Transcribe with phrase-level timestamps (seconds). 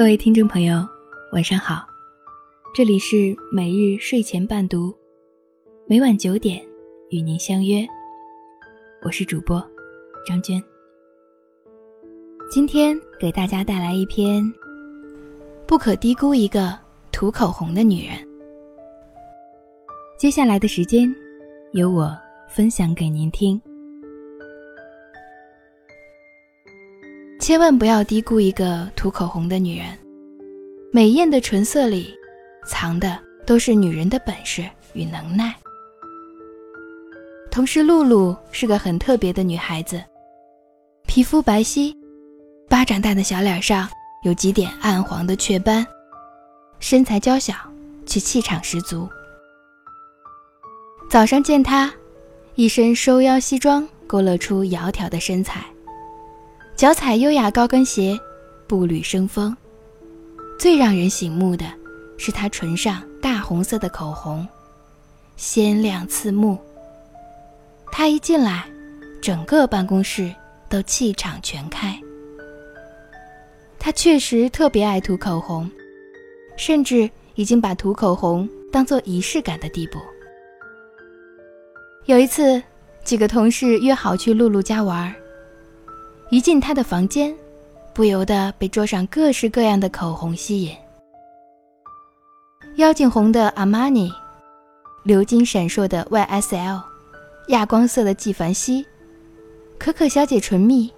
[0.00, 0.82] 各位听众朋友，
[1.32, 1.86] 晚上好，
[2.74, 4.96] 这里是每日睡前伴读，
[5.86, 6.58] 每晚九点
[7.10, 7.86] 与您相约，
[9.02, 9.62] 我是主播
[10.26, 10.58] 张娟。
[12.50, 14.42] 今天给大家带来一篇：
[15.66, 16.78] 不可低估一个
[17.12, 18.26] 涂口红的女人。
[20.18, 21.14] 接下来的时间，
[21.72, 23.60] 由我分享给您听。
[27.50, 29.86] 千万不要低估一个涂口红的女人，
[30.92, 32.14] 美艳的唇色里，
[32.64, 35.52] 藏的都是女人的本事与能耐。
[37.50, 40.00] 同事露露是个很特别的女孩子，
[41.08, 41.92] 皮肤白皙，
[42.68, 43.88] 巴掌大的小脸上
[44.22, 45.84] 有几点暗黄的雀斑，
[46.78, 47.52] 身材娇小
[48.06, 49.08] 却气场十足。
[51.10, 51.92] 早上见她，
[52.54, 55.64] 一身收腰西装勾勒出窈窕的身材。
[56.80, 58.18] 脚踩优雅高跟鞋，
[58.66, 59.54] 步履生风。
[60.58, 61.66] 最让人醒目的
[62.16, 64.48] 是她唇上大红色的口红，
[65.36, 66.58] 鲜亮刺目。
[67.92, 68.64] 她一进来，
[69.20, 70.34] 整个办公室
[70.70, 72.00] 都气场全开。
[73.78, 75.70] 她确实特别爱涂口红，
[76.56, 79.98] 甚至已经把涂口红当做仪式感的地步。
[82.06, 82.62] 有一次，
[83.04, 85.14] 几个同事约好去露露家玩。
[86.30, 87.34] 一进他的房间，
[87.92, 90.76] 不由得被桌上各式各样的口红吸引：
[92.76, 94.12] 妖精红的阿玛尼，
[95.04, 96.80] 鎏金闪烁的 YSL，
[97.48, 98.86] 亚光色的纪梵希，
[99.76, 100.88] 可可小姐唇蜜，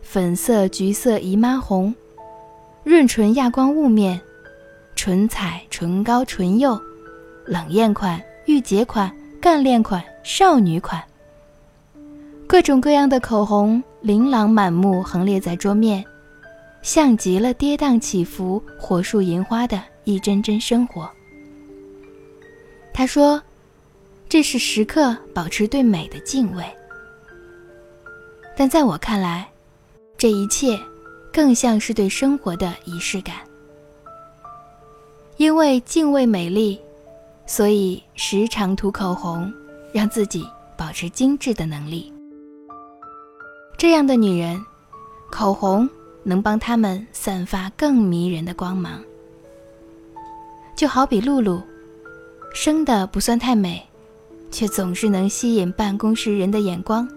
[0.00, 1.92] 粉色、橘色姨妈红，
[2.84, 4.20] 润唇亚光雾面，
[4.94, 6.80] 唇彩、唇膏、唇釉，
[7.46, 11.02] 冷艳款、御姐款、干练款、少女款。
[12.52, 16.04] 各种各样的口红琳琅满目，横列在桌面，
[16.82, 21.10] 像极了跌宕起伏、火树银花的一帧帧生活。
[22.92, 23.42] 他说
[24.28, 26.62] ：“这是时刻保持对美的敬畏。”
[28.54, 29.48] 但在我看来，
[30.18, 30.78] 这一切
[31.32, 33.36] 更像是对生活的仪式感。
[35.38, 36.78] 因为敬畏美丽，
[37.46, 39.50] 所以时常涂口红，
[39.90, 40.46] 让自己
[40.76, 42.11] 保持精致的能力。
[43.82, 44.64] 这样的女人，
[45.28, 45.90] 口红
[46.22, 49.02] 能帮她们散发更迷人的光芒。
[50.76, 51.60] 就好比露露，
[52.54, 53.84] 生的不算太美，
[54.52, 57.08] 却总是能吸引办公室人的眼光。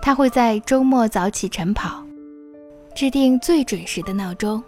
[0.00, 2.02] 她会在周末早起晨跑，
[2.96, 4.64] 制定最准时的闹钟。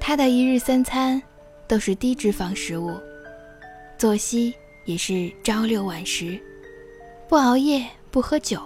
[0.00, 1.22] 她的一日三餐
[1.68, 2.96] 都是低脂肪食物，
[3.96, 4.52] 作息
[4.84, 6.36] 也是朝六晚十，
[7.28, 8.60] 不熬夜，不喝酒。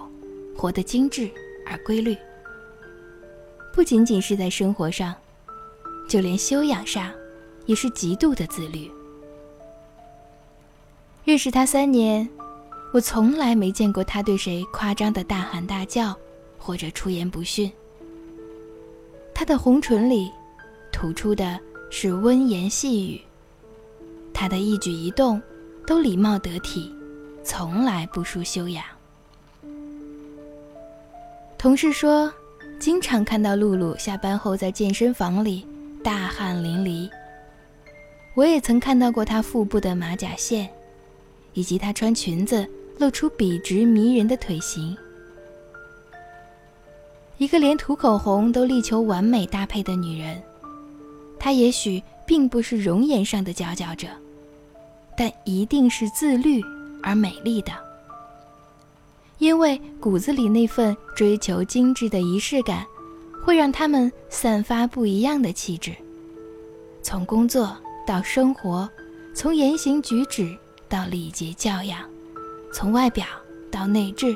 [0.57, 1.29] 活得精致
[1.67, 2.17] 而规律，
[3.71, 5.13] 不仅仅是在生活上，
[6.09, 7.11] 就连修养上，
[7.67, 8.89] 也是极度的自律。
[11.23, 12.27] 认识他三年，
[12.91, 16.17] 我从来没见过他对谁夸张的大喊大叫，
[16.57, 17.71] 或者出言不逊。
[19.35, 20.31] 他的红唇里，
[20.91, 21.59] 吐出的
[21.91, 23.21] 是温言细语，
[24.33, 25.39] 他的一举一动，
[25.85, 26.91] 都礼貌得体，
[27.43, 28.83] 从来不输修养。
[31.57, 32.31] 同事说，
[32.79, 35.65] 经常看到露露下班后在健身房里
[36.03, 37.09] 大汗淋漓。
[38.35, 40.69] 我也曾看到过她腹部的马甲线，
[41.53, 42.67] 以及她穿裙子
[42.99, 44.95] 露出笔直迷人的腿型。
[47.39, 50.39] 一个连涂口红都力求完美搭配的女人，
[51.39, 54.07] 她也许并不是容颜上的佼佼者，
[55.17, 56.61] 但一定是自律
[57.01, 57.86] 而美丽的。
[59.39, 62.85] 因为骨子里那份追求精致的仪式感，
[63.45, 65.93] 会让他们散发不一样的气质。
[67.03, 68.89] 从工作到生活，
[69.35, 70.57] 从言行举止
[70.89, 71.99] 到礼节教养，
[72.73, 73.27] 从外表
[73.69, 74.35] 到内质，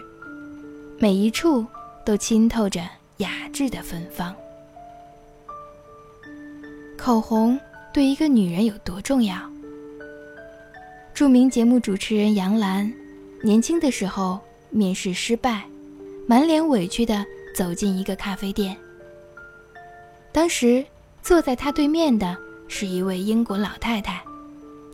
[1.00, 1.66] 每一处
[2.06, 2.82] 都浸透着
[3.18, 4.36] 雅致的芬芳。
[6.96, 7.60] 口红
[7.92, 9.36] 对一个女人有多重要？
[11.16, 12.94] 著名节目主持人杨澜，
[13.42, 14.40] 年轻的时候。
[14.72, 15.64] 面试失败，
[16.26, 17.26] 满脸委屈地
[17.56, 18.76] 走进一个咖啡店。
[20.32, 20.84] 当时
[21.22, 22.36] 坐在他对面的
[22.68, 24.24] 是一位英国老太太，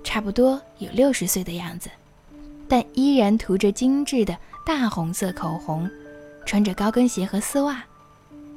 [0.04, 1.90] 差不多有六十岁的样子，
[2.68, 4.36] 但依然涂着精致的
[4.66, 5.90] 大红色口红，
[6.46, 7.84] 穿着高跟鞋和丝袜，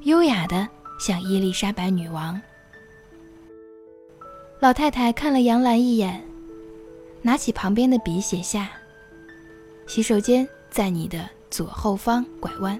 [0.01, 0.67] 优雅的
[0.99, 2.41] 像伊丽莎白女王。
[4.59, 6.23] 老太太看了杨澜一眼，
[7.21, 8.71] 拿起旁边的笔写下
[9.87, 12.79] ：“洗手间。”在你的左后方拐弯。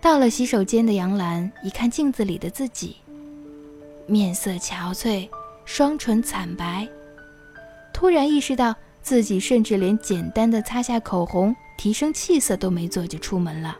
[0.00, 2.96] 到了洗手间的杨澜，一看镜子里的自己，
[4.06, 5.26] 面色憔悴，
[5.64, 6.86] 双唇惨白，
[7.92, 13.78] 突然意识到自己甚至连简单的擦下口红、提升气色都没做就出门了。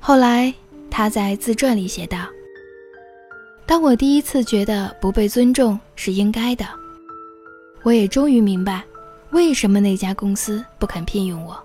[0.00, 0.52] 后来
[0.90, 2.26] 他在自传里写道
[3.64, 6.66] ：“当我第一次觉得不被尊重是应该的，
[7.82, 8.84] 我也终于明白，
[9.32, 11.58] 为什么那家公司不肯聘用我。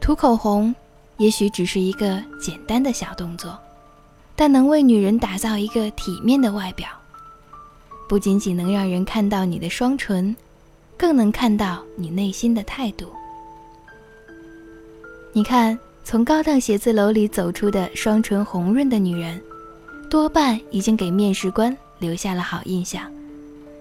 [0.00, 0.74] 涂口红，
[1.18, 3.58] 也许只是一个简单的小动作。”
[4.36, 6.88] 但能为女人打造一个体面的外表，
[8.08, 10.34] 不仅仅能让人看到你的双唇，
[10.96, 13.12] 更能看到你内心的态度。
[15.34, 19.38] 你看，从高档写字楼里走出的双唇红润的女人，
[20.08, 23.12] 多半已经给面试官留下了好印象，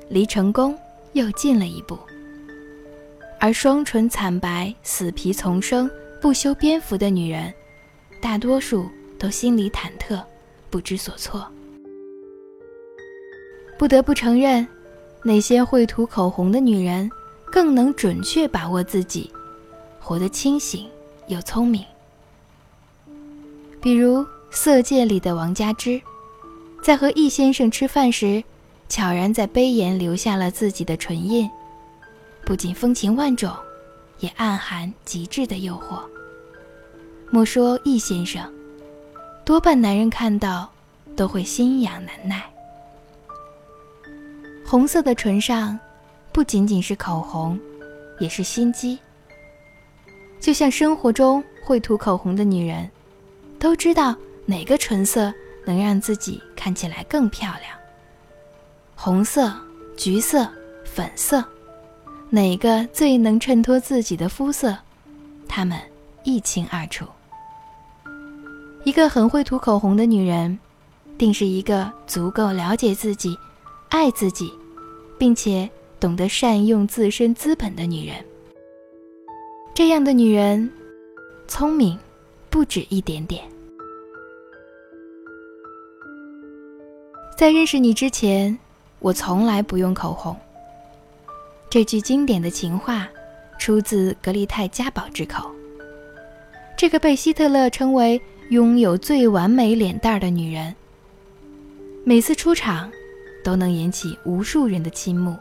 [0.09, 0.77] 离成功
[1.13, 1.97] 又近了一步。
[3.39, 5.89] 而双唇惨白、死皮丛生、
[6.21, 7.53] 不修边幅的女人，
[8.21, 10.21] 大多数都心里忐忑。
[10.71, 11.43] 不知所措，
[13.75, 14.67] 不得不承认，
[15.23, 17.09] 那些会涂口红的女人
[17.51, 19.31] 更能准确把握自己，
[19.99, 20.87] 活得清醒
[21.25, 21.83] 又聪明。
[23.81, 24.19] 比如
[24.51, 25.99] 《色戒》里的王佳芝，
[26.83, 28.43] 在和易先生吃饭时，
[28.89, 31.49] 悄然在杯沿留下了自己的唇印，
[32.43, 33.55] 不仅风情万种，
[34.19, 36.01] 也暗含极致的诱惑。
[37.31, 38.51] 莫说易先生。
[39.45, 40.69] 多半男人看到，
[41.15, 42.43] 都会心痒难耐。
[44.65, 45.79] 红色的唇上，
[46.31, 47.59] 不仅仅是口红，
[48.19, 48.99] 也是心机。
[50.39, 52.89] 就像生活中会涂口红的女人，
[53.57, 54.15] 都知道
[54.45, 55.33] 哪个唇色
[55.65, 57.78] 能让自己看起来更漂亮。
[59.01, 59.49] 红色、
[59.95, 60.45] 橘色、
[60.83, 61.41] 粉色，
[62.29, 64.77] 哪个最能衬托自己的肤色，
[65.47, 65.79] 她们
[66.25, 67.05] 一清二楚。
[68.83, 70.59] 一个很会涂口红的女人，
[71.17, 73.37] 定是一个足够了解自己、
[73.87, 74.51] 爱自己，
[75.17, 78.17] 并且懂得善用自身资本的女人。
[79.73, 80.69] 这样的女人，
[81.47, 81.97] 聪明
[82.49, 83.45] 不止一点点。
[87.37, 88.59] 在认识你之前，
[88.99, 90.35] 我从来不用口红。
[91.69, 93.07] 这句经典的情话，
[93.57, 95.49] 出自格丽泰·嘉宝之口。
[96.77, 98.21] 这个被希特勒称为。
[98.49, 100.75] 拥有最完美脸蛋的女人，
[102.03, 102.91] 每次出场
[103.43, 105.37] 都能引起无数人的倾慕，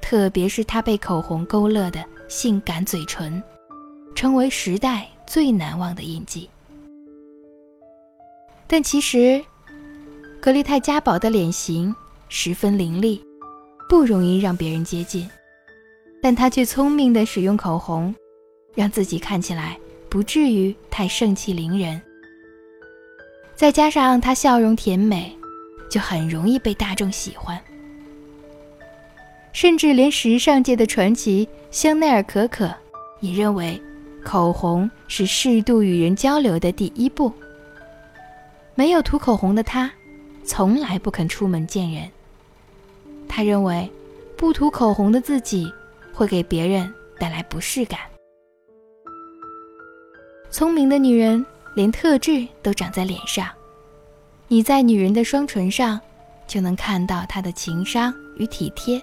[0.00, 3.42] 特别是她被口红勾勒的性感嘴唇，
[4.14, 6.48] 成为时代最难忘的印记。
[8.68, 9.44] 但其实，
[10.40, 11.92] 格丽泰·嘉宝的脸型
[12.28, 13.22] 十分凌厉，
[13.88, 15.28] 不容易让别人接近，
[16.22, 18.14] 但她却聪明地使用口红，
[18.74, 19.78] 让自己看起来。
[20.10, 22.00] 不至于太盛气凌人，
[23.56, 25.36] 再加上她笑容甜美，
[25.90, 27.60] 就很容易被大众喜欢。
[29.52, 32.72] 甚至连时尚界的传奇香奈儿可可
[33.18, 33.80] 也认为，
[34.24, 37.32] 口红是适度与人交流的第一步。
[38.76, 39.92] 没有涂口红的她，
[40.44, 42.08] 从来不肯出门见人。
[43.28, 43.90] 他认为，
[44.36, 45.72] 不涂口红的自己
[46.12, 48.00] 会给别人带来不适感。
[50.50, 51.44] 聪明的女人
[51.74, 53.48] 连特质都长在脸上，
[54.46, 56.00] 你在女人的双唇上
[56.46, 59.02] 就能看到她的情商与体贴。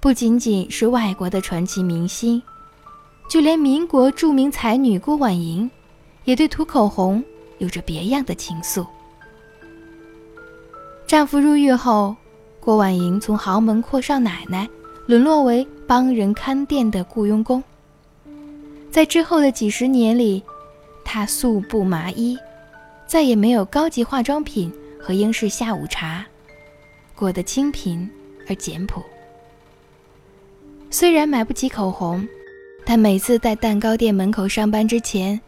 [0.00, 2.42] 不仅仅是外国的传奇明星，
[3.30, 5.70] 就连民国著名才女郭婉莹，
[6.24, 7.24] 也对涂口红
[7.58, 8.86] 有着别样的情愫。
[11.12, 12.16] 丈夫入狱后，
[12.58, 14.66] 郭婉莹从豪门阔少奶奶
[15.04, 17.62] 沦落为帮人看店的雇佣工。
[18.90, 20.42] 在之后的几十年里，
[21.04, 22.38] 她素不麻衣，
[23.06, 26.24] 再也没有高级化妆品和英式下午茶，
[27.14, 28.10] 过得清贫
[28.48, 29.02] 而简朴。
[30.88, 32.26] 虽然买不起口红，
[32.86, 35.38] 但每次在蛋糕店门口上班之前，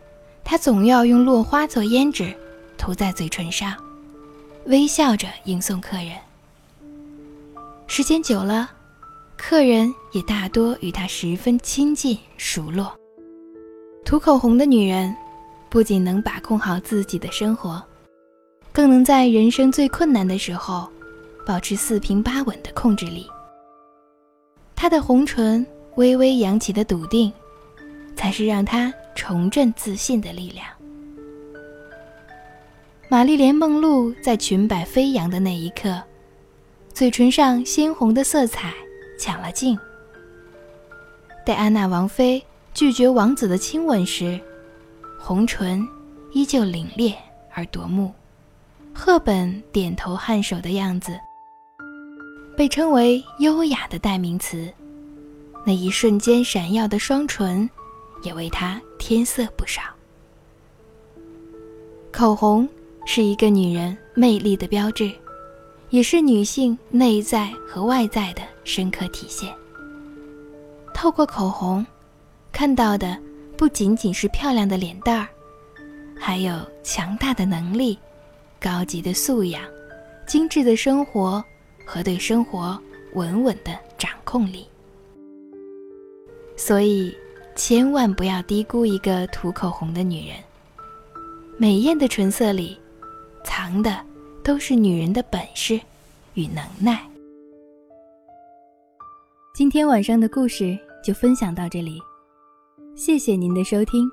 [0.44, 2.34] 她总要用落花做胭脂，
[2.76, 3.74] 涂在嘴唇上，
[4.66, 6.12] 微笑着迎送客人。
[7.86, 8.70] 时间久了，
[9.36, 12.98] 客人也大多与她十分亲近熟络。
[14.06, 15.14] 涂口红的女人，
[15.68, 17.82] 不仅能把控好自己的生活，
[18.72, 20.88] 更能在人生最困难的时候，
[21.44, 23.26] 保持四平八稳的控制力。
[24.74, 25.64] 她的红唇
[25.96, 27.30] 微微扬起的笃定，
[28.16, 30.66] 才是让她重振自信的力量。
[33.08, 36.02] 玛丽莲·梦露在裙摆飞扬的那一刻，
[36.92, 38.72] 嘴唇上鲜红的色彩
[39.18, 39.78] 抢了镜。
[41.44, 42.44] 戴安娜王妃。
[42.74, 44.36] 拒绝王子的亲吻时，
[45.16, 45.80] 红唇
[46.32, 47.14] 依旧凛冽
[47.52, 48.12] 而夺目。
[48.92, 51.16] 赫本点头颔首的样子，
[52.56, 54.68] 被称为优雅的代名词。
[55.64, 57.70] 那一瞬间闪耀的双唇，
[58.24, 59.82] 也为她添色不少。
[62.10, 62.68] 口红
[63.06, 65.12] 是一个女人魅力的标志，
[65.90, 69.52] 也是女性内在和外在的深刻体现。
[70.92, 71.84] 透过口红，
[72.50, 73.18] 看到的
[73.56, 75.28] 不仅仅是漂亮的脸蛋儿，
[76.18, 77.98] 还有强大的能力、
[78.58, 79.62] 高级的素养、
[80.26, 81.44] 精致的生活
[81.84, 82.80] 和对生活
[83.14, 84.66] 稳稳的掌控力。
[86.56, 87.14] 所以，
[87.54, 90.36] 千万不要低估一个涂口红的女人。
[91.58, 92.78] 美艳的唇色里，
[93.56, 94.04] 藏的
[94.42, 95.80] 都是女人的本事
[96.34, 97.00] 与能耐。
[99.54, 102.00] 今天晚上的故事就分享到这里，
[102.96, 104.10] 谢谢您的收听。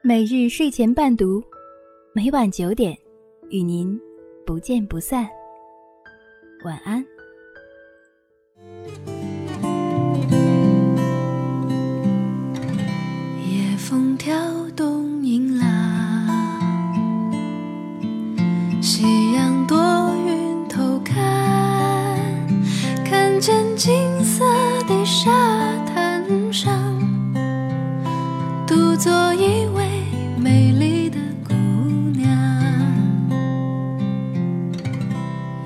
[0.00, 1.42] 每日睡前伴读，
[2.12, 2.96] 每晚九点，
[3.50, 4.00] 与您
[4.46, 5.28] 不见不散。
[6.64, 7.04] 晚安。
[23.42, 24.44] 见金色
[24.86, 25.28] 的沙
[25.84, 26.22] 滩
[26.52, 26.72] 上，
[28.64, 29.84] 独坐一位
[30.38, 31.18] 美丽的
[31.48, 31.52] 姑
[32.12, 32.30] 娘，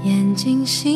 [0.05, 0.96] 眼睛星。